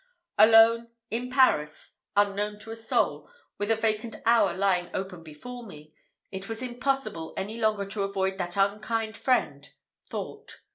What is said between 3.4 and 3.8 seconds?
with a